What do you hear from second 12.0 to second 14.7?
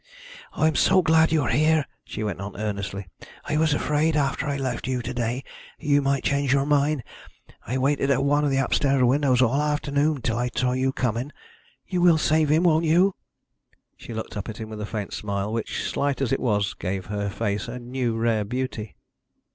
will save him, won't you?" She looked up at